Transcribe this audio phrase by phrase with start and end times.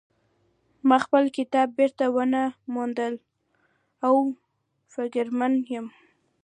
[0.87, 3.07] ما خپل کتاب بیرته ونه مونده
[4.07, 4.15] او
[4.93, 5.87] فکرمن یم